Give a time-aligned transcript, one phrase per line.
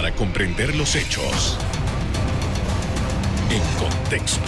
[0.00, 1.58] para comprender los hechos
[3.50, 4.40] en contexto.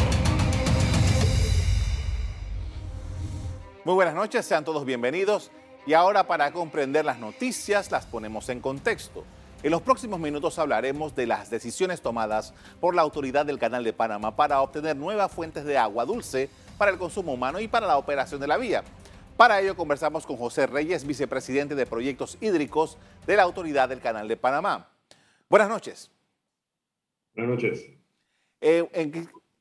[3.84, 5.50] Muy buenas noches, sean todos bienvenidos.
[5.84, 9.24] Y ahora para comprender las noticias las ponemos en contexto.
[9.62, 13.92] En los próximos minutos hablaremos de las decisiones tomadas por la autoridad del Canal de
[13.92, 16.48] Panamá para obtener nuevas fuentes de agua dulce
[16.78, 18.84] para el consumo humano y para la operación de la vía.
[19.36, 22.96] Para ello conversamos con José Reyes, vicepresidente de Proyectos Hídricos
[23.26, 24.91] de la Autoridad del Canal de Panamá.
[25.52, 26.10] Buenas noches.
[27.34, 27.86] Buenas noches.
[28.62, 28.88] Eh,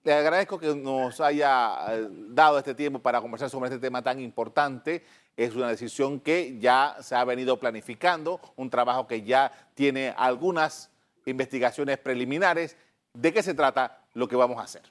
[0.05, 4.21] le agradezco que nos haya eh, dado este tiempo para conversar sobre este tema tan
[4.21, 5.03] importante.
[5.35, 10.89] Es una decisión que ya se ha venido planificando, un trabajo que ya tiene algunas
[11.25, 12.77] investigaciones preliminares.
[13.13, 14.83] ¿De qué se trata lo que vamos a hacer?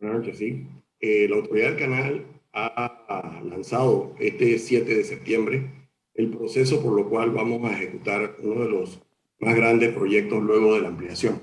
[0.00, 0.68] Buenas noches, sí.
[1.00, 5.76] Eh, la autoridad del canal ha lanzado este 7 de septiembre
[6.16, 9.00] el proceso por lo cual vamos a ejecutar uno de los
[9.38, 11.40] más grandes proyectos luego de la ampliación.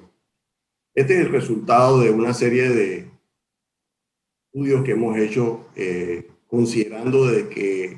[0.94, 3.12] Este es el resultado de una serie de
[4.46, 7.98] estudios que hemos hecho eh, considerando de que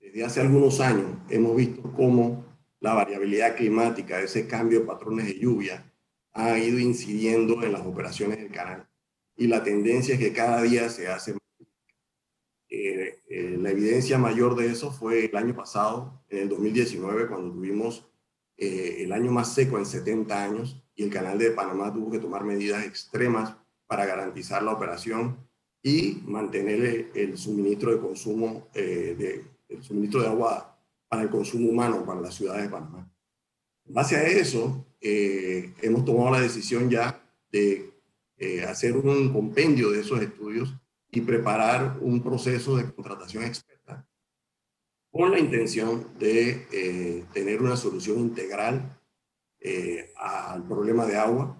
[0.00, 2.44] desde hace algunos años hemos visto cómo
[2.80, 5.90] la variabilidad climática, ese cambio de patrones de lluvia,
[6.32, 8.88] ha ido incidiendo en las operaciones del canal.
[9.36, 11.40] Y la tendencia es que cada día se hace más
[12.68, 17.54] eh, eh, la evidencia mayor de eso fue el año pasado, en el 2019, cuando
[17.54, 18.10] tuvimos
[18.56, 22.18] eh, el año más seco en 70 años y el canal de Panamá tuvo que
[22.18, 25.36] tomar medidas extremas para garantizar la operación
[25.82, 32.06] y mantener el, suministro de consumo, de, el suministro de agua para el consumo humano
[32.06, 33.12] para las ciudades de Panamá.
[33.84, 37.92] En base a eso, hemos tomado la decisión ya de
[38.66, 40.74] hacer un compendio de esos estudios
[41.10, 43.73] y preparar un proceso de contratación experta
[45.14, 48.98] con la intención de eh, tener una solución integral
[49.60, 51.56] eh, al problema de agua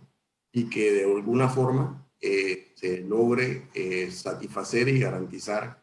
[0.51, 3.69] y que de alguna forma eh, se logre
[4.11, 5.81] satisfacer y garantizar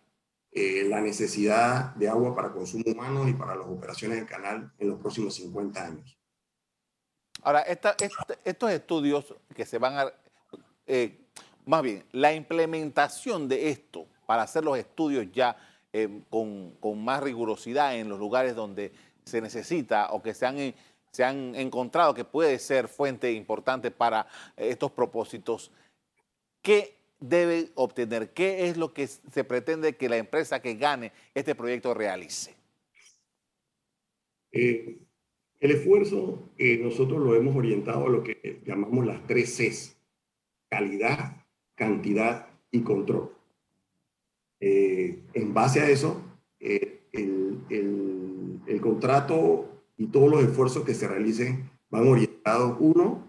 [0.54, 5.00] la necesidad de agua para consumo humano y para las operaciones del canal en los
[5.00, 6.20] próximos 50 años.
[7.42, 10.14] Ahora, estos estudios que se van a
[11.66, 15.56] más bien, la implementación de esto para hacer los estudios ya
[15.94, 18.94] eh, con, más rigurosidad en los lugares donde
[19.26, 20.74] se necesita o que se han, eh,
[21.12, 24.26] se han encontrado que puede ser fuente importante para
[24.56, 25.70] eh, estos propósitos,
[26.62, 28.30] ¿qué debe obtener?
[28.30, 32.56] ¿Qué es lo que se pretende que la empresa que gane este proyecto realice?
[34.54, 35.00] el
[35.62, 36.50] esfuerzo
[36.82, 39.98] nosotros lo hemos orientado a lo que llamamos las tres Cs,
[40.70, 43.41] calidad, cantidad y control.
[44.64, 46.22] Eh, en base a eso,
[46.60, 53.28] eh, el, el, contrato y todos los esfuerzos que se realicen van orientados, uno,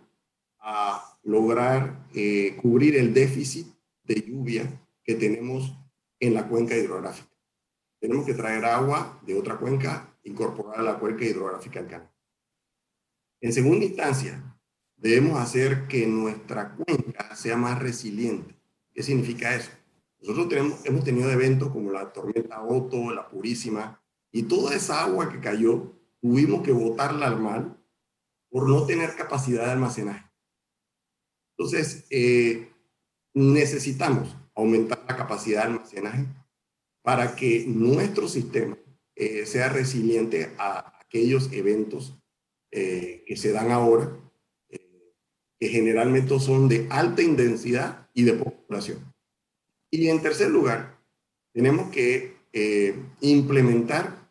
[0.59, 3.67] a lograr eh, cubrir el déficit
[4.05, 5.75] de lluvia que tenemos
[6.21, 7.29] en la cuenca hidrográfica.
[7.99, 12.11] Tenemos que traer agua de otra cuenca, incorporar a la cuenca hidrográfica al canal.
[13.41, 14.57] En segunda instancia,
[14.97, 18.55] debemos hacer que nuestra cuenca sea más resiliente.
[18.93, 19.71] ¿Qué significa eso?
[20.23, 24.01] Nosotros tenemos, hemos tenido eventos como la tormenta Otto, la Purísima,
[24.31, 27.77] y toda esa agua que cayó, tuvimos que botarla al mar
[28.49, 30.31] por no tener capacidad de almacenaje.
[31.57, 32.73] Entonces, eh,
[33.35, 36.27] necesitamos aumentar la capacidad de almacenaje
[37.03, 38.79] para que nuestro sistema
[39.17, 42.17] eh, sea resiliente a aquellos eventos
[42.71, 44.19] eh, que se dan ahora
[45.63, 49.12] que generalmente son de alta intensidad y de población.
[49.95, 50.99] Y en tercer lugar,
[51.53, 54.27] tenemos que eh, implementar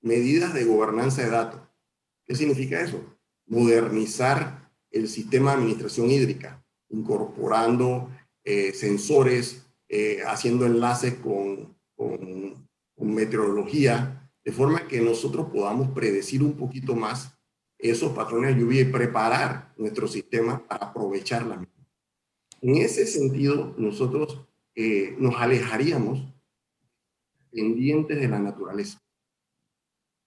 [0.00, 1.60] medidas de gobernanza de datos.
[2.24, 3.04] ¿Qué significa eso?
[3.46, 8.10] Modernizar el sistema de administración hídrica, incorporando
[8.44, 16.42] eh, sensores, eh, haciendo enlaces con, con, con meteorología, de forma que nosotros podamos predecir
[16.42, 17.36] un poquito más
[17.78, 21.62] esos patrones de lluvia y preparar nuestro sistema para aprovecharla.
[22.62, 26.32] En ese sentido, nosotros eh, nos alejaríamos
[27.50, 29.00] pendientes de la naturaleza.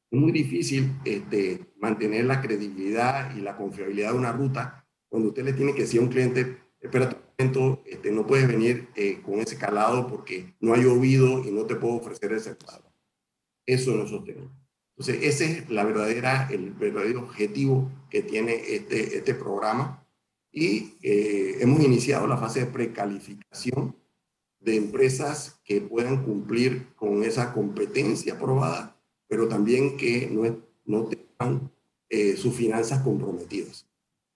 [0.09, 5.43] Es muy difícil este, mantener la credibilidad y la confiabilidad de una ruta cuando usted
[5.43, 9.21] le tiene que decir a un cliente, espera un momento, este, no puedes venir eh,
[9.21, 12.91] con ese calado porque no ha llovido y no te puedo ofrecer ese calado.
[13.65, 14.49] Eso no es sostenible.
[14.97, 20.03] Entonces, ese es la verdadera, el verdadero objetivo que tiene este, este programa.
[20.51, 23.95] Y eh, hemos iniciado la fase de precalificación
[24.59, 30.43] de empresas que puedan cumplir con esa competencia aprobada, pero también que no,
[30.85, 31.71] no tengan
[32.09, 33.87] eh, sus finanzas comprometidas.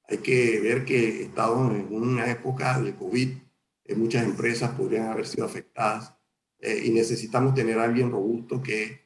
[0.08, 3.30] Hay que ver que estamos en una época de COVID,
[3.86, 6.14] eh, muchas empresas podrían haber sido afectadas
[6.60, 9.02] eh, y necesitamos tener alguien robusto que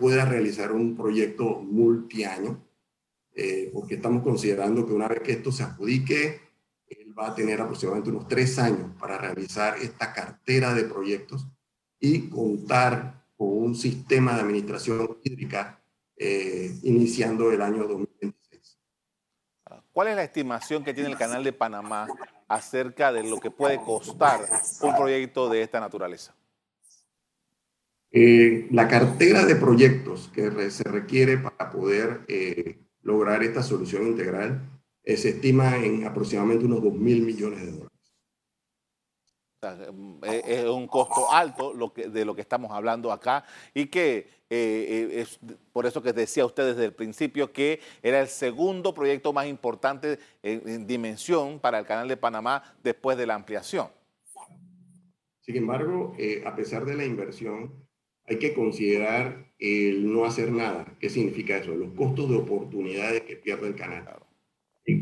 [0.00, 2.60] pueda realizar un proyecto multiaño,
[3.72, 6.40] porque estamos considerando que una vez que esto se adjudique,
[7.18, 11.46] va a tener aproximadamente unos tres años para realizar esta cartera de proyectos
[12.00, 15.80] y contar con un sistema de administración hídrica
[16.16, 18.78] eh, iniciando el año 2026.
[19.92, 22.08] ¿Cuál es la estimación que tiene el Canal de Panamá
[22.48, 24.40] acerca de lo que puede costar
[24.82, 26.34] un proyecto de esta naturaleza?
[28.10, 34.73] Eh, la cartera de proyectos que se requiere para poder eh, lograr esta solución integral
[35.04, 37.94] se estima en aproximadamente unos 2 mil millones de dólares.
[40.22, 45.08] Es un costo alto lo que, de lo que estamos hablando acá y que eh,
[45.10, 45.40] eh, es
[45.72, 50.18] por eso que decía usted desde el principio que era el segundo proyecto más importante
[50.42, 53.88] en, dimensión para el Canal de Panamá después de la ampliación.
[55.40, 57.72] Sin embargo, eh, a pesar de la inversión,
[58.26, 60.96] hay que considerar el no hacer nada.
[60.98, 61.74] ¿Qué significa eso?
[61.74, 64.23] Los costos de oportunidades que pierde el canal.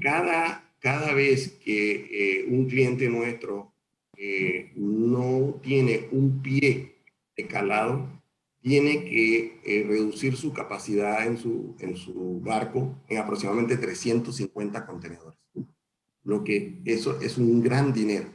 [0.00, 3.73] Cada, cada vez que un cliente nuestro
[4.76, 6.96] no tiene un pie
[7.37, 8.08] de calado,
[8.62, 15.38] tiene que eh, reducir su capacidad en su, en su barco en aproximadamente 350 contenedores.
[16.23, 18.28] Lo que eso es un gran dinero.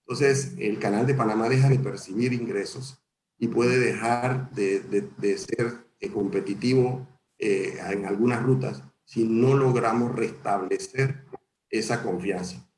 [0.00, 3.00] Entonces, el canal de Panamá deja de percibir ingresos
[3.38, 7.06] y puede dejar de, de, ser eh, competitivo
[7.38, 11.24] eh, en algunas rutas si no logramos restablecer
[11.70, 12.68] esa confianza.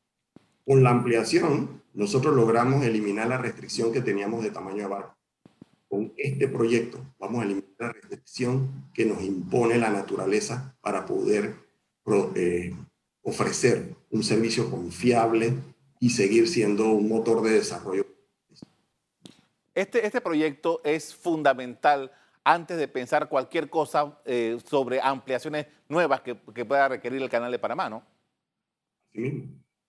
[0.64, 5.16] Con la ampliación, nosotros logramos eliminar la restricción que teníamos de tamaño de barco.
[5.88, 11.54] Con este proyecto vamos a eliminar la restricción que nos impone la naturaleza para poder
[12.34, 12.74] eh,
[13.22, 15.54] ofrecer un servicio confiable
[16.00, 18.06] y seguir siendo un motor de desarrollo.
[19.74, 22.12] Este, este proyecto es fundamental
[22.44, 27.50] antes de pensar cualquier cosa eh, sobre ampliaciones nuevas que, que, pueda requerir el canal
[27.50, 28.04] de Panamá, ¿no?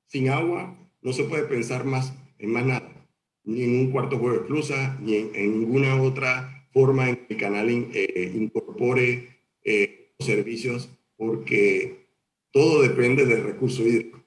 [0.08, 3.08] Sin agua no se puede pensar más en más nada,
[3.44, 7.40] ni en un cuarto juego de cruza, ni en, ninguna otra forma en que el
[7.40, 12.08] canal eh, incorpore eh, servicios, porque
[12.52, 14.24] todo depende del recurso hídrico.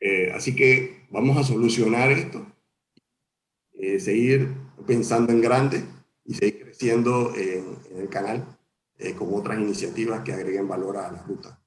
[0.00, 2.46] Eh, así que vamos a solucionar esto,
[3.98, 4.48] seguir
[4.86, 5.82] pensando en grande
[6.24, 8.44] y seguir en, el canal
[9.18, 11.58] con otras iniciativas que agreguen valor a la ruta.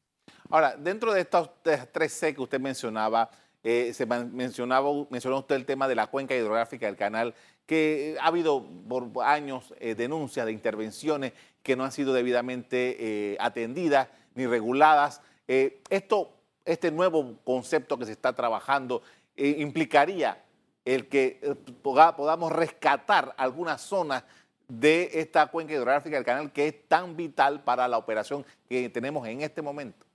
[0.50, 1.50] Ahora, dentro de estos
[1.92, 3.30] tres C que usted mencionaba,
[3.68, 7.34] eh, se mencionaba, mencionó usted el tema de la cuenca hidrográfica del canal,
[7.66, 11.34] que ha habido por años eh, denuncias de intervenciones
[11.64, 15.22] que no han sido debidamente eh, atendidas ni reguladas.
[15.48, 16.30] esto,
[16.64, 19.02] este nuevo concepto que se está trabajando
[19.36, 20.44] implicaría
[20.84, 21.40] el que
[21.82, 24.24] podamos rescatar algunas zonas
[24.68, 29.28] de esta cuenca hidrográfica del canal que es tan vital para la operación que tenemos
[29.28, 30.06] en este momento.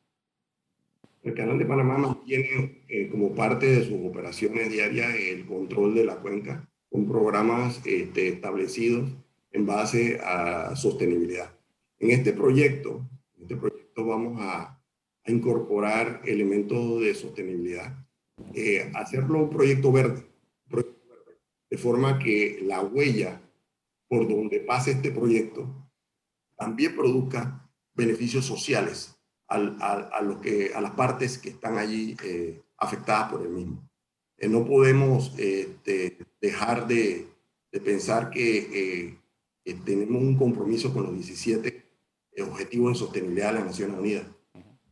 [1.23, 6.05] El Canal de Panamá mantiene eh, como parte de sus operaciones diarias el control de
[6.05, 9.11] la cuenca con programas este, establecidos
[9.53, 11.55] en base a sostenibilidad.
[11.99, 13.07] En este proyecto,
[13.37, 14.77] en este proyecto vamos a,
[15.27, 17.95] incorporar elementos de sostenibilidad,
[18.53, 20.25] eh, hacerlo un proyecto verde,
[21.71, 23.41] de forma que la huella
[24.11, 25.73] por donde pase este proyecto
[26.57, 29.17] también produzca beneficios sociales
[29.49, 33.89] a, que, las partes que están allí eh, afectadas por el mismo.
[34.37, 37.29] Eh, no podemos este, dejar de,
[37.85, 39.19] pensar que
[39.65, 41.85] eh, tenemos un compromiso con los 17
[42.43, 44.27] objetivos de sostenibilidad de las Naciones Unidas.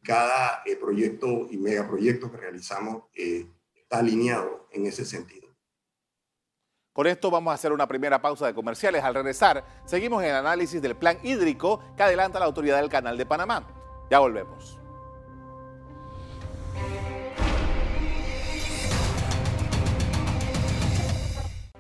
[0.04, 5.47] Cada proyecto y megaproyecto que realizamos está alineado en ese sentido.
[6.98, 9.04] Con esto vamos a hacer una primera pausa de comerciales.
[9.04, 13.16] Al regresar, seguimos en el análisis del plan hídrico que adelanta la autoridad del Canal
[13.16, 13.62] de Panamá.
[14.10, 14.80] Ya volvemos.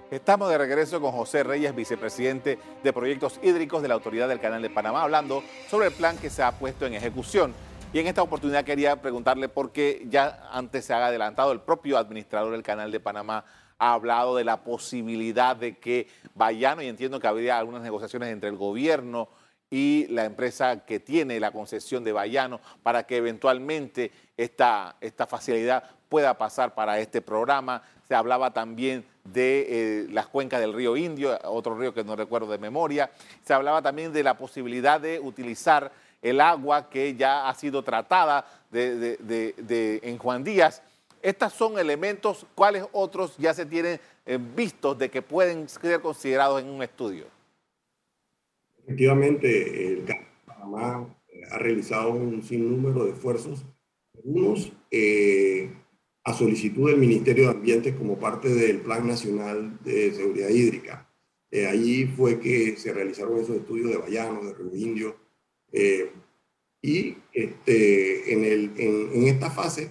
[0.08, 4.62] Estamos de regreso con José Reyes, vicepresidente de Proyectos Hídricos de la Autoridad del Canal
[4.62, 7.52] de Panamá, hablando sobre el plan que se ha puesto en ejecución.
[7.92, 11.98] Y en esta oportunidad quería preguntarle por qué ya antes se ha adelantado el propio
[11.98, 13.44] administrador del Canal de Panamá
[13.78, 18.48] ha hablado de la posibilidad de que Bayano, y entiendo que habría algunas negociaciones entre
[18.48, 19.28] el gobierno
[19.70, 25.84] y la empresa que tiene la concesión de Bayano para que eventualmente esta, esta facilidad
[26.08, 27.82] pueda pasar para este programa.
[28.06, 32.50] Se hablaba también de eh, las cuencas del río Indio, otro río que no recuerdo
[32.50, 33.10] de memoria.
[33.44, 35.92] Se hablaba también de la posibilidad de utilizar
[36.22, 40.82] el agua que ya ha sido tratada de, en Juan Díaz.
[41.22, 46.62] Estos son elementos, ¿cuáles otros ya se tienen eh, vistos de que pueden ser considerados
[46.62, 47.26] en un estudio?
[48.84, 50.04] Efectivamente, el
[50.46, 51.14] Panamá
[51.50, 53.64] ha realizado un sinnúmero de esfuerzos,
[54.14, 55.70] algunos eh,
[56.24, 61.08] a solicitud del Ministerio de Ambiente como parte del Plan Nacional de Seguridad Hídrica.
[61.50, 65.16] Eh, allí fue que se realizaron esos estudios de Bayano, de Río Indio,
[65.72, 66.10] eh,
[66.82, 69.90] y este, en, el, en, esta fase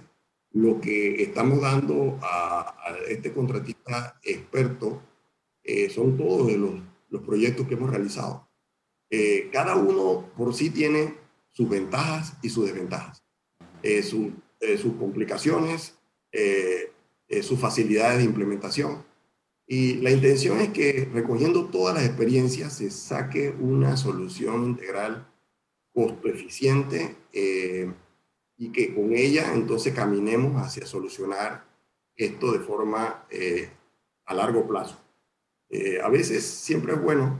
[0.60, 2.74] lo que estamos dando a,
[3.08, 5.02] este contratista experto
[5.94, 6.74] son todos los,
[7.10, 8.48] los proyectos que hemos realizado.
[9.52, 11.14] cada uno por sí tiene
[11.58, 13.24] sus ventajas y sus desventajas,
[13.82, 14.00] eh,
[14.60, 15.98] eh, sus complicaciones,
[16.30, 16.92] eh,
[17.42, 19.04] sus facilidades de implementación.
[19.66, 25.26] Y la intención es que recogiendo todas las experiencias se saque una solución integral
[25.92, 27.16] costo eficiente
[28.58, 31.64] y que con ella entonces caminemos hacia solucionar
[32.16, 33.24] esto de forma
[34.26, 34.98] a largo plazo.
[36.02, 37.38] a veces siempre es bueno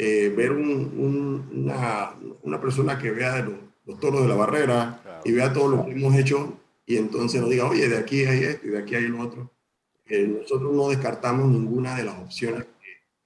[0.00, 3.44] eh, ver una, una, persona que vea
[3.84, 6.56] los, toros de la barrera y vea todo lo que hemos hecho
[6.86, 9.50] y entonces nos diga, oye, de aquí hay esto y de aquí hay lo otro.
[10.06, 12.66] Eh, nosotros no descartamos ninguna de las opciones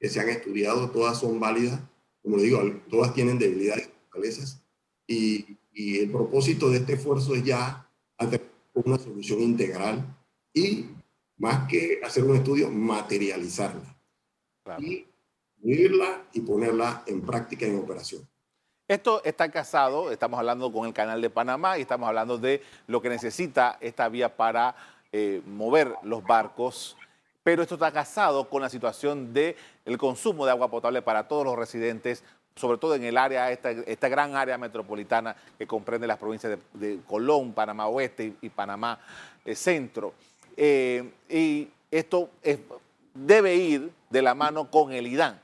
[0.01, 1.79] que, se han estudiado, todas son válidas,
[2.23, 4.63] como digo, todas tienen debilidades y fortalezas
[5.07, 7.89] y, y el propósito de este esfuerzo es ya
[8.19, 8.43] hacer
[8.75, 10.05] una solución integral
[10.53, 10.87] y
[11.39, 13.97] más que hacer un estudio, materializarla.
[14.79, 15.07] Y
[15.57, 18.27] vivirla y ponerla en práctica en operación.
[18.89, 23.01] Esto está casado, estamos hablando con el canal de Panamá y estamos hablando de lo
[23.01, 24.75] que necesita esta vía para
[25.13, 26.97] eh, mover los barcos,
[27.43, 31.45] pero esto está casado con la situación del el consumo de agua potable para todos
[31.45, 32.23] los residentes,
[32.55, 37.01] sobre todo en el área, esta, esta gran área metropolitana que comprende las provincias de,
[37.07, 38.99] Colón, Panamá Oeste y, Panamá
[39.45, 40.15] eh, Centro.
[40.57, 42.31] Eh, y esto
[43.15, 45.41] debe ir de la mano con el IDAN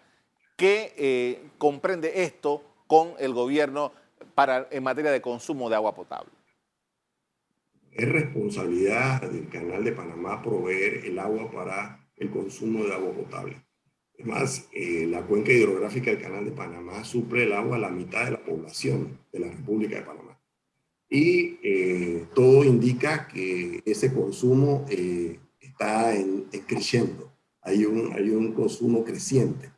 [0.58, 3.92] que eh, comprende esto con el gobierno
[4.34, 6.32] para, en materia de consumo de agua potable?
[7.92, 13.56] Es responsabilidad del Canal de Panamá proveer el agua para el consumo de agua potable.
[14.18, 18.24] Además, eh, la cuenca hidrográfica del Canal de Panamá suple el agua a la mitad
[18.24, 20.38] de la población de la República de Panamá.
[21.08, 24.84] Y eh, todo indica que ese consumo
[25.60, 27.32] está en, creciendo.
[27.62, 29.70] Hay un, hay un consumo creciente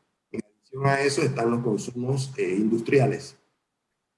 [0.84, 3.36] a eso están los consumos eh, industriales,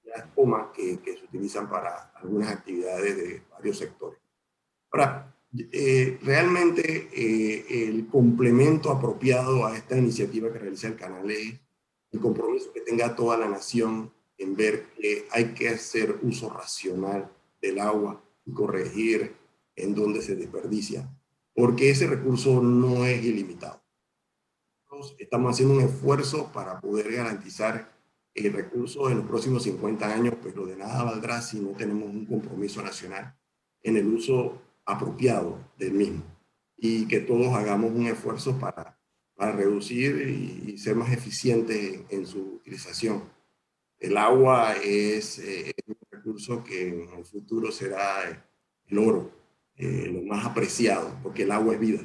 [0.03, 4.19] las comas que, que, se utilizan para algunas actividades de varios sectores.
[4.91, 11.59] Ahora, eh, realmente eh, el complemento apropiado a esta iniciativa que realiza el canal es
[12.11, 17.31] el compromiso que tenga toda la nación en ver que hay que hacer uso racional
[17.61, 19.35] del agua y corregir
[19.75, 21.07] en dónde se desperdicia,
[21.55, 23.81] porque ese recurso no es ilimitado.
[25.17, 27.91] Estamos haciendo un esfuerzo para poder garantizar
[28.33, 32.25] el recurso en los próximos 50 años, pero de nada valdrá si no tenemos un
[32.25, 33.35] compromiso nacional
[33.81, 36.23] en el uso apropiado del mismo
[36.77, 38.97] y que todos hagamos un esfuerzo para,
[39.35, 40.27] para reducir
[40.65, 43.23] y, ser más eficientes en, su utilización.
[43.99, 48.45] El agua es, eh, un recurso que en el futuro será
[48.87, 49.31] el oro,
[49.77, 52.01] eh, lo más apreciado, porque el agua es vida.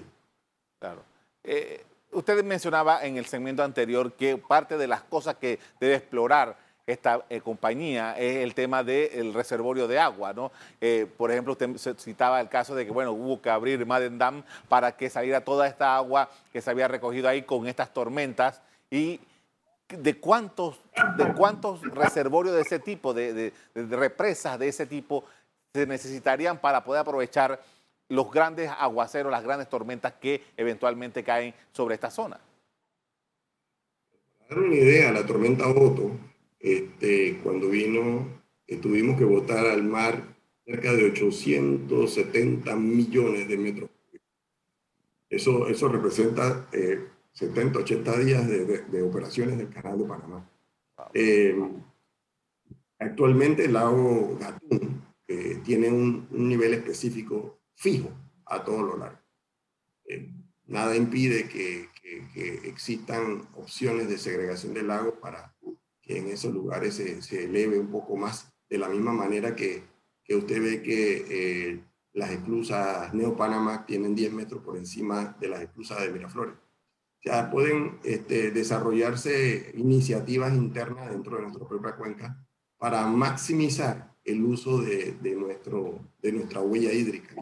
[0.78, 1.02] Claro.
[1.42, 6.56] Eh, Usted mencionaba en el segmento anterior que parte de las cosas que debe explorar
[6.88, 10.50] esta eh, compañía es el tema del reservorio de agua, ¿no?
[10.80, 14.42] Eh, por ejemplo, usted citaba el caso de que, bueno, hubo que abrir Madden Dam
[14.68, 19.20] para que saliera toda esta agua que se había recogido ahí con estas tormentas y
[19.88, 20.80] de cuántos,
[21.16, 25.24] de cuántos reservorios de ese tipo, de represas de ese tipo
[25.74, 27.60] se necesitarían para poder aprovechar
[28.08, 32.40] los grandes aguaceros, las grandes tormentas que eventualmente caen sobre esta zona.
[34.48, 36.12] Para dar una idea, la tormenta Otto,
[36.58, 38.26] este, cuando vino,
[38.82, 43.90] tuvimos que botar al mar cerca de 870 millones de metros.
[45.30, 46.68] Eso, eso representa
[47.32, 50.50] 70, eh, 80 días de, operaciones del canal de Panamá.
[51.14, 51.56] Eh,
[52.98, 55.02] actualmente el lago Gatún
[55.64, 58.10] tiene un, un nivel específico fijo
[58.46, 59.18] a todo lo largo.
[60.04, 60.32] Eh,
[60.66, 61.88] nada impide que,
[62.64, 65.54] existan opciones de segregación del lago para
[66.08, 69.84] que en esos lugares se, eleve un poco más, de la misma manera que,
[70.30, 71.84] usted ve que eh,
[72.14, 76.54] las esclusas Neopanamá tienen 10 metros por encima de las esclusas de Miraflores.
[76.54, 82.42] O sea, pueden este, desarrollarse iniciativas internas dentro de nuestra propia cuenca
[82.78, 87.34] para maximizar el uso de, de, nuestro, de nuestra huella hídrica.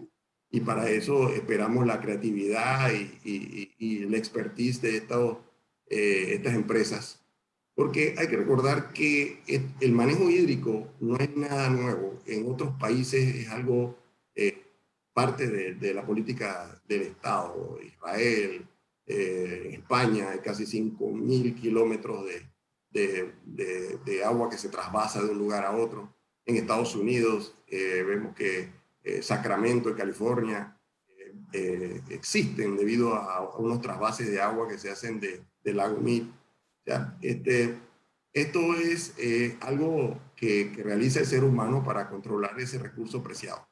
[0.50, 5.38] Y para eso esperamos la creatividad y, y, y el expertise de estos,
[5.88, 7.25] eh, estas empresas.
[7.76, 9.42] Porque hay que recordar que
[9.80, 12.18] el manejo hídrico no es nada nuevo.
[12.26, 13.97] En otros países es algo
[14.35, 14.64] eh,
[15.12, 17.78] parte de, de, la política del Estado.
[17.85, 18.66] Israel,
[19.06, 22.42] eh, España, hay casi 5.000 kilómetros de,
[23.45, 26.14] de, de, agua que se trasvasa de un lugar a otro.
[26.45, 28.71] En Estados Unidos eh, vemos que
[29.02, 30.76] eh, Sacramento, en California,
[31.52, 36.25] eh, existen debido a, unos trasvases de agua que se hacen de, lago Mead.
[37.21, 37.76] Este,
[38.33, 39.14] esto es
[39.61, 43.66] algo que, que, realiza el ser humano para controlar ese recurso preciado.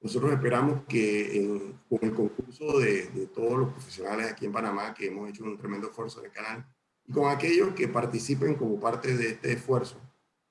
[0.00, 5.08] Nosotros esperamos que con el concurso de, de, todos los profesionales aquí en Panamá, que
[5.08, 6.66] hemos hecho un tremendo esfuerzo en el canal,
[7.06, 10.00] y con aquellos que participen como parte de este esfuerzo,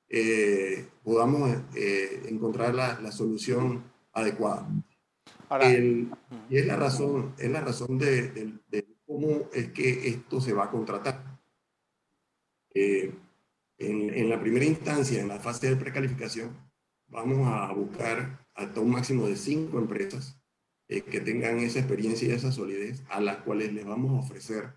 [0.10, 4.68] eh, podamos eh, encontrar la, la, solución adecuada.
[6.50, 10.54] y es la razón, es la razón de, de, de, cómo es que esto se
[10.54, 11.29] va a contratar.
[12.74, 13.14] Eh,
[13.78, 16.56] en, en, la primera instancia, en la fase de precalificación,
[17.08, 20.40] vamos a buscar hasta un máximo de cinco empresas
[20.88, 24.74] eh, que tengan esa experiencia y esa solidez, a las cuales les vamos a ofrecer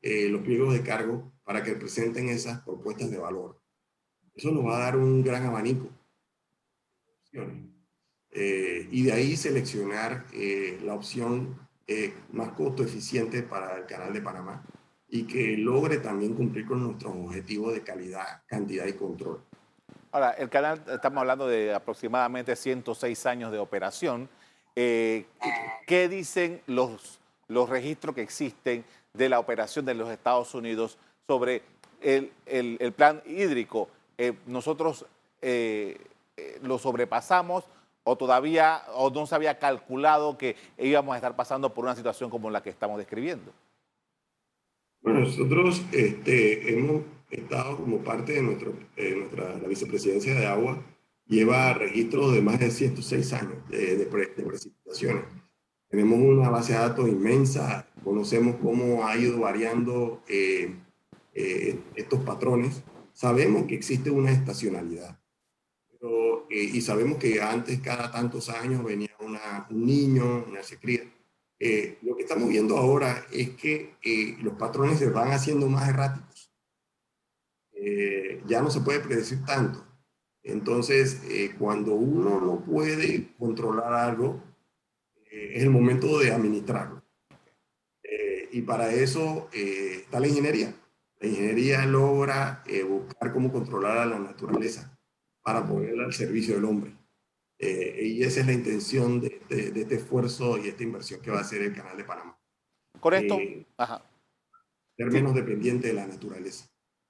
[0.00, 3.60] eh, los pliegos de cargo para que presenten esas propuestas de valor.
[4.34, 5.90] Eso nos va a dar un gran abanico.
[8.30, 14.12] Eh, y de ahí seleccionar eh, la opción eh, más costo eficiente para el canal
[14.12, 14.64] de Panamá
[15.10, 19.40] y que logre también cumplir con nuestros objetivos de calidad, cantidad y control.
[20.12, 24.28] Ahora, el canal, estamos hablando de aproximadamente 106 años de operación.
[24.76, 25.26] Eh,
[25.86, 28.84] ¿Qué dicen los, los registros que existen
[29.14, 31.62] de la operación de los Estados Unidos sobre
[32.00, 33.88] el, el, plan hídrico?
[34.18, 35.06] Eh, ¿Nosotros
[35.42, 35.98] eh,
[36.62, 37.64] lo sobrepasamos
[38.04, 42.30] o todavía o no se había calculado que íbamos a estar pasando por una situación
[42.30, 43.52] como la que estamos describiendo?
[45.02, 50.82] Bueno, nosotros este, hemos estado como parte de nuestro, eh, nuestra la vicepresidencia de agua,
[51.26, 55.24] lleva registros de más de 106 años de, de, pre, de, precipitaciones.
[55.88, 60.74] Tenemos una base de datos inmensa, conocemos cómo ha ido variando eh,
[61.34, 62.82] eh, estos patrones,
[63.12, 65.18] sabemos que existe una estacionalidad.
[65.90, 71.02] Pero, eh, y sabemos que antes, cada tantos años, venía una, un niño, una secría.
[71.60, 75.88] Eh, lo que estamos viendo ahora es que eh, los patrones se van haciendo más
[75.88, 76.52] erráticos.
[78.46, 79.84] ya no se puede predecir tanto.
[80.42, 81.20] Entonces,
[81.58, 84.42] cuando uno no puede controlar algo,
[85.30, 87.02] es el momento de administrarlo.
[88.50, 90.74] y para eso está la ingeniería.
[91.20, 94.98] La ingeniería logra buscar cómo controlar a la naturaleza
[95.42, 96.98] para ponerla al servicio del hombre.
[97.58, 101.30] Eh, y esa es la intención de, de, de, este esfuerzo y esta inversión que
[101.30, 102.38] va a hacer el Canal de Panamá.
[103.00, 104.02] Con esto, eh, ajá.
[104.96, 106.66] ser menos dependiente de la naturaleza.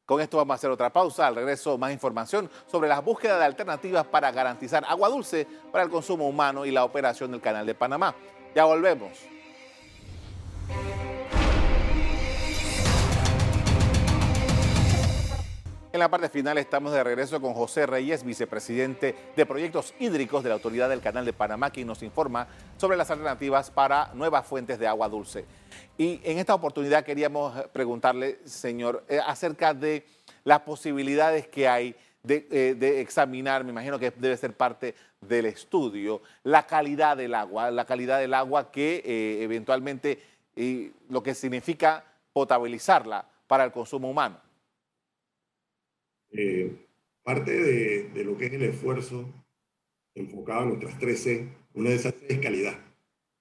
[0.06, 1.26] Con esto vamos a hacer otra pausa.
[1.26, 5.90] Al regreso, más información sobre las búsquedas de alternativas para garantizar agua dulce para el
[5.90, 8.14] consumo humano y la operación del Canal de Panamá.
[8.54, 9.18] Ya volvemos.
[15.98, 20.50] En la parte final estamos de regreso con José Reyes, vicepresidente de Proyectos Hídricos de
[20.50, 24.78] la Autoridad del Canal de Panamá, quien nos informa sobre las alternativas para nuevas fuentes
[24.78, 25.44] de agua dulce.
[25.96, 30.06] Y en esta oportunidad queríamos preguntarle, señor, eh, acerca de
[30.44, 35.46] las posibilidades que hay de, eh, de, examinar, me imagino que debe ser parte del
[35.46, 40.22] estudio, la calidad del agua, la calidad del agua que eh, eventualmente,
[41.08, 44.47] lo que significa potabilizarla para el consumo humano.
[46.30, 46.86] Eh,
[47.22, 49.28] parte de, lo que es el esfuerzo
[50.14, 52.78] enfocado en nuestras 13, una de esas es calidad.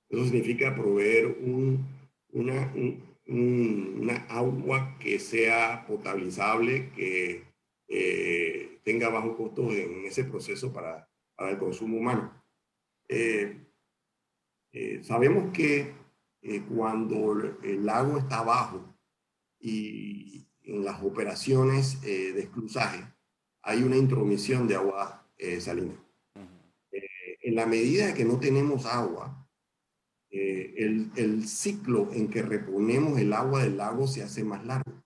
[0.10, 1.86] Eso significa proveer un,
[2.32, 7.44] una, un, un, una agua que sea potabilizable, que
[7.88, 12.44] eh, tenga bajo costo en ese proceso para, para el consumo humano.
[13.10, 13.64] Eh,
[15.02, 15.94] sabemos que
[16.74, 18.96] cuando el lago está bajo
[19.60, 23.04] y, en las operaciones eh, de esclusaje
[23.68, 25.94] hay una intromisión de agua eh, salina.
[26.36, 26.48] Uh -huh.
[26.92, 29.46] eh, en la medida que no tenemos agua,
[30.30, 35.04] eh, el, el, ciclo en que reponemos el agua del lago se hace más largo.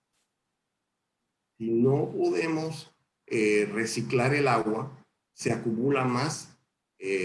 [1.58, 2.94] Si no podemos
[3.26, 4.90] eh, reciclar el agua,
[5.34, 6.48] se acumula más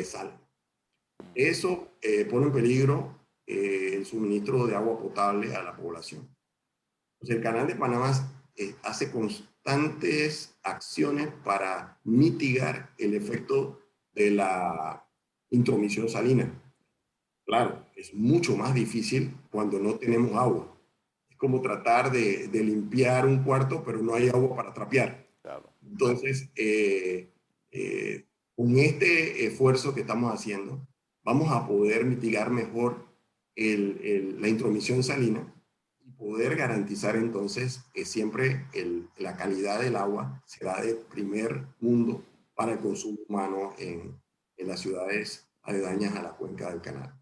[0.06, 0.36] sal.
[1.36, 1.92] Eso
[2.32, 2.96] pone en peligro
[3.46, 6.28] el suministro de agua potable a la población.
[7.20, 8.12] Pues el canal de Panamá
[8.56, 13.82] eh, hace bastantes acciones para mitigar el efecto
[14.14, 15.06] de la
[15.50, 16.52] intromisión salina.
[17.46, 20.76] Claro, es mucho más difícil cuando no tenemos agua.
[21.30, 25.28] Es como tratar de, limpiar un cuarto, pero no hay agua para trapear.
[25.82, 27.32] Entonces, eh,
[27.72, 28.26] eh,
[28.56, 30.86] con este esfuerzo que estamos haciendo,
[31.24, 33.08] vamos a poder mitigar mejor
[33.56, 35.52] la intromisión salina
[36.18, 38.66] poder garantizar entonces que siempre
[39.18, 42.24] la calidad del agua será de primer mundo
[42.56, 44.20] para el consumo humano en,
[44.58, 47.14] en las ciudades aledañas a la cuenca del canal.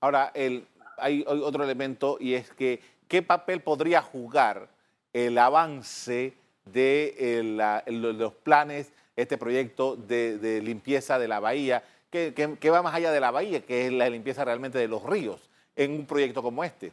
[0.00, 0.66] Ahora, el,
[0.98, 4.68] hay otro elemento y es que qué papel podría jugar
[5.12, 12.82] el avance de los planes, este proyecto de, limpieza de la bahía, que, que, va
[12.82, 16.06] más allá de la bahía, que es la limpieza realmente de los ríos, en un
[16.06, 16.92] proyecto como este.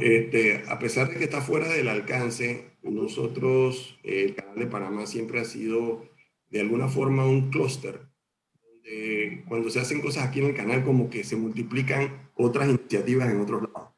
[0.00, 5.40] Este, a pesar de que está fuera del alcance, nosotros, el Canal de Panamá siempre
[5.40, 6.08] ha sido
[6.50, 8.08] de alguna forma un clúster,
[8.62, 13.30] donde cuando se hacen cosas aquí en el canal como que se multiplican otras iniciativas
[13.30, 13.90] en otros lados.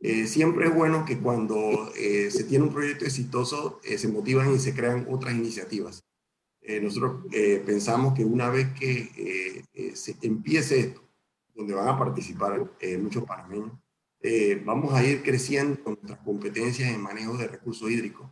[0.00, 4.54] Eh, siempre es bueno que cuando eh, se tiene un proyecto exitoso eh, se motivan
[4.54, 6.04] y se crean otras iniciativas.
[6.82, 7.24] nosotros
[7.64, 11.02] pensamos que una vez que se empiece esto,
[11.54, 13.72] donde van a participar muchos panameños,
[14.64, 18.28] vamos a ir creciendo con nuestras competencias en manejo de recursos hídricos.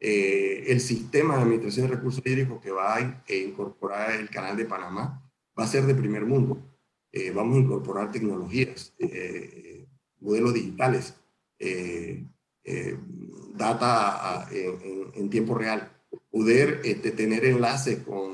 [0.00, 5.22] el sistema de administración de recursos hídricos que va a incorporar el canal de Panamá
[5.58, 6.62] va a ser de primer mundo.
[7.34, 8.94] vamos a incorporar tecnologías
[10.20, 11.14] modelos digitales,
[11.58, 12.24] eh,
[12.64, 12.98] eh,
[13.54, 15.90] data en, tiempo real,
[16.30, 18.32] poder este, tener enlaces con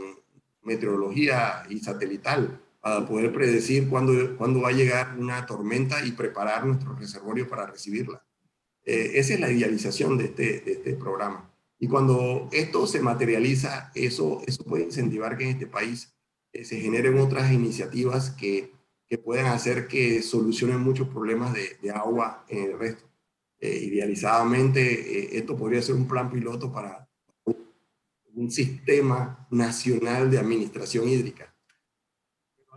[0.62, 6.66] meteorología y satelital para poder predecir cuándo, cuándo va a llegar una tormenta y preparar
[6.66, 8.22] nuestro reservorio para recibirla.
[8.84, 11.50] Eh, esa es la idealización de este, de este programa.
[11.78, 16.14] Y cuando esto se materializa, eso, eso puede incentivar que en este país
[16.52, 18.74] se generen otras iniciativas que
[19.08, 23.04] que pueden hacer que solucionen muchos problemas de, agua en el resto.
[23.60, 27.08] Eh, idealizadamente, eh, esto podría ser un plan piloto para
[28.34, 31.53] un sistema nacional de administración hídrica.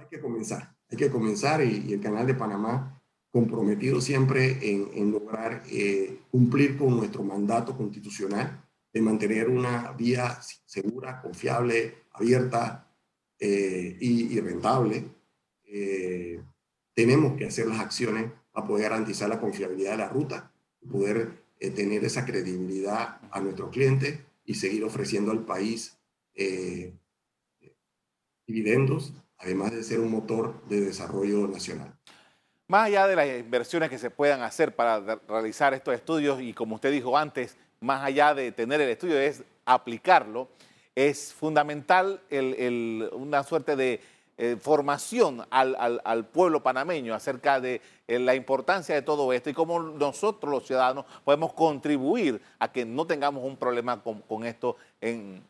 [0.08, 5.64] Hay que comenzar, hay que comenzar y, el Canal de Panamá comprometido siempre en, lograr
[5.70, 12.90] eh, cumplir con nuestro mandato constitucional de mantener una vía segura, confiable, abierta
[13.40, 15.04] y, y rentable.
[15.66, 16.42] Eh,
[16.96, 20.52] tenemos que hacer las acciones para poder garantizar la confiabilidad de la ruta,
[20.90, 25.98] poder eh, tener esa credibilidad a nuestros clientes y seguir ofreciendo al país
[26.34, 26.94] eh,
[28.48, 31.94] dividendos, además de ser un motor de desarrollo nacional.
[32.68, 36.76] Más allá de las inversiones que se puedan hacer para realizar estos estudios y como
[36.76, 40.50] usted dijo antes, más allá de tener el estudio es aplicarlo,
[40.96, 42.20] es fundamental
[43.14, 44.02] una suerte de
[44.40, 49.80] eh, formación al, pueblo panameño acerca de eh, la importancia de todo esto y cómo
[49.80, 55.44] nosotros los ciudadanos podemos contribuir a que no tengamos un problema con, esto en,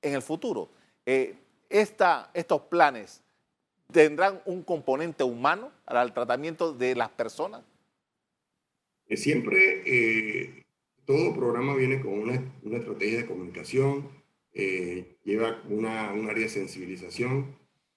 [0.00, 0.68] el futuro.
[1.04, 1.36] Eh,
[1.68, 3.23] estos planes
[3.92, 7.62] tendrán un componente humano el tratamiento de las personas.
[9.08, 10.64] Siempre
[11.04, 12.34] todo programa viene con una,
[12.76, 14.08] estrategia de comunicación,
[14.52, 17.54] lleva una, un área de sensibilización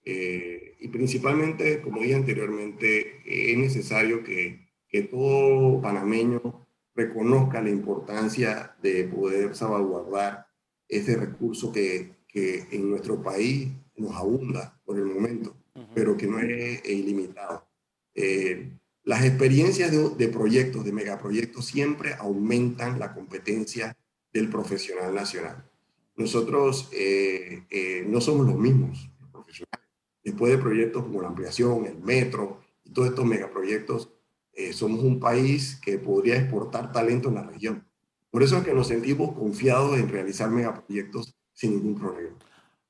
[0.09, 8.73] eh, y principalmente, como dije anteriormente, es necesario que, que, todo panameño reconozca la importancia
[8.81, 10.47] de poder salvaguardar
[10.87, 15.57] ese recurso que, que en nuestro país nos abunda por el momento,
[15.97, 17.67] pero que no es, ilimitado.
[18.13, 18.69] Eh,
[19.03, 23.97] las experiencias de, de, proyectos, de megaproyectos, siempre aumentan la competencia
[24.31, 25.67] del profesional nacional.
[26.15, 29.89] Nosotros eh, no somos los mismos, los profesionales
[30.23, 34.11] Después de proyectos como la ampliación, el metro y todos estos megaproyectos,
[34.53, 37.87] eh, somos un país que podría exportar talento en la región.
[38.29, 42.37] Por eso es que nos sentimos confiados en realizar megaproyectos sin ningún problema.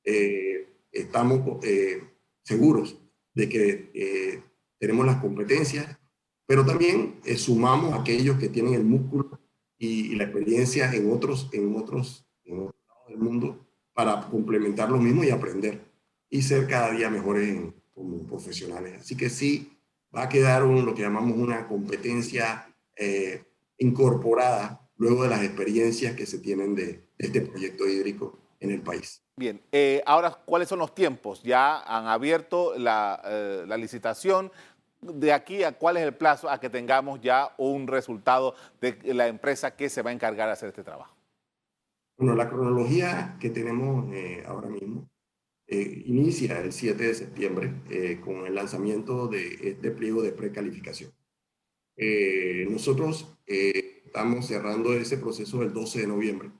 [0.04, 2.17] Eh, estamos eh,
[2.48, 2.98] seguros
[3.34, 4.42] de que
[4.78, 5.98] tenemos las competencias,
[6.46, 9.38] pero también sumamos a aquellos que tienen el músculo
[9.78, 14.98] y, la experiencia en otros, en otros, en otros lados del mundo para complementar lo
[14.98, 15.80] mismo y aprender
[16.30, 17.58] y ser cada día mejores
[17.94, 19.00] como profesionales.
[19.00, 19.72] Así que sí,
[20.14, 23.42] va a quedar un, lo que llamamos una competencia eh,
[23.78, 29.22] incorporada luego de las experiencias que se tienen de, este proyecto hídrico en el país.
[29.38, 31.44] Bien, eh, ahora, ¿cuáles son los tiempos?
[31.44, 34.50] Ya han abierto la, eh, la licitación.
[35.00, 39.28] de aquí a cuál es el plazo a que tengamos ya un resultado de la
[39.28, 41.14] empresa que se va a encargar de hacer este trabajo?
[42.16, 45.08] Bueno, la cronología que tenemos eh, ahora mismo
[45.68, 51.12] eh, inicia el 7 de septiembre con el lanzamiento de este pliego de precalificación.
[52.68, 56.50] nosotros estamos cerrando ese proceso el 12 de noviembre.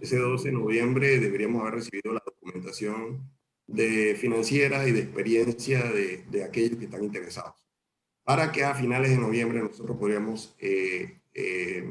[0.00, 3.30] Ese 12 de noviembre deberíamos haber recibido la documentación
[3.66, 7.60] de financiera y de experiencia de, de aquellos que están interesados
[8.30, 11.84] para que a finales de noviembre nosotros podríamos eh, eh,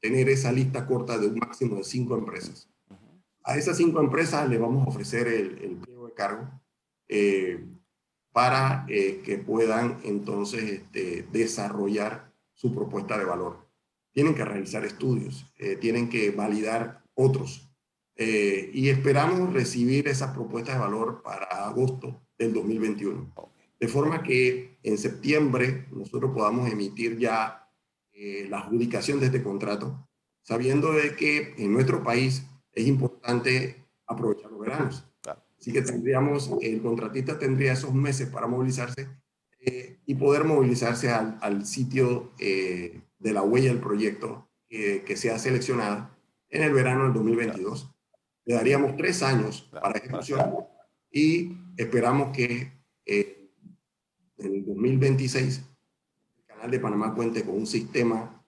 [0.00, 2.68] tener esa lista corta de un máximo de cinco empresas.
[3.44, 6.50] A esas cinco empresas le vamos a ofrecer el, el pliego de cargo
[7.06, 7.64] eh,
[8.32, 13.68] para que puedan entonces este, desarrollar su propuesta de valor.
[14.10, 15.46] Tienen que realizar estudios,
[15.80, 17.70] tienen que validar otros.
[18.16, 23.32] y esperamos recibir esas propuestas de valor para agosto del 2021
[23.84, 27.68] de forma que en septiembre nosotros podamos emitir ya
[28.12, 30.08] eh, la adjudicación de este contrato,
[30.42, 35.04] sabiendo de que en nuestro país es importante aprovechar los veranos.
[35.58, 39.08] Así que tendríamos, el contratista tendría esos meses para movilizarse
[39.60, 46.13] eh, y poder movilizarse al, sitio eh, de la huella del proyecto que sea seleccionada
[46.54, 47.90] en el verano del 2022.
[48.44, 50.54] Le daríamos tres años para ejecución
[51.10, 52.72] y esperamos que
[53.06, 53.50] en
[54.38, 55.62] el 2026
[56.36, 58.40] el Canal de Panamá cuente con un sistema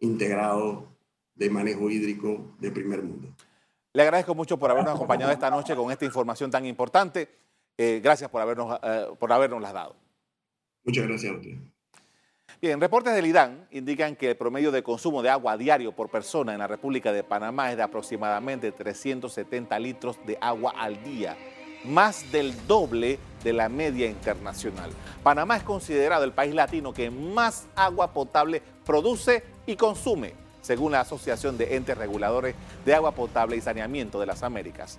[0.00, 0.96] integrado
[1.34, 3.34] de manejo hídrico de primer mundo.
[3.92, 7.28] Le agradezco mucho por habernos acompañado esta noche con esta información tan importante.
[7.78, 9.96] Eh, gracias por habernos, eh, por habernos las dado.
[10.84, 11.56] Muchas gracias a usted.
[12.62, 16.54] Bien, reportes del IDAN indican que el promedio de consumo de agua diario por persona
[16.54, 21.36] en la República de Panamá es de aproximadamente 370 litros de agua al día
[21.84, 24.90] más del doble de la media internacional.
[25.22, 31.00] Panamá es considerado el país latino que más agua potable produce y consume, según la
[31.00, 32.54] Asociación de Entes Reguladores
[32.86, 34.98] de Agua Potable y Saneamiento de las Américas.